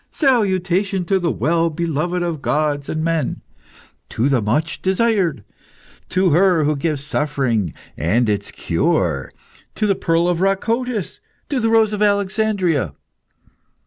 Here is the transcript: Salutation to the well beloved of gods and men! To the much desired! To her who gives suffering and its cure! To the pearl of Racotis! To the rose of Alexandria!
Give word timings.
Salutation 0.09 1.05
to 1.05 1.19
the 1.19 1.29
well 1.31 1.69
beloved 1.69 2.23
of 2.23 2.41
gods 2.41 2.89
and 2.89 3.03
men! 3.03 3.43
To 4.09 4.29
the 4.29 4.41
much 4.41 4.81
desired! 4.81 5.43
To 6.09 6.31
her 6.31 6.63
who 6.63 6.75
gives 6.75 7.03
suffering 7.03 7.75
and 7.95 8.27
its 8.27 8.49
cure! 8.49 9.31
To 9.75 9.85
the 9.85 9.93
pearl 9.93 10.27
of 10.27 10.39
Racotis! 10.41 11.19
To 11.49 11.59
the 11.59 11.69
rose 11.69 11.93
of 11.93 12.01
Alexandria! 12.01 12.93